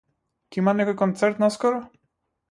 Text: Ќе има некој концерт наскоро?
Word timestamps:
Ќе 0.55 0.61
има 0.61 0.71
некој 0.79 0.95
концерт 1.01 1.43
наскоро? 1.43 1.83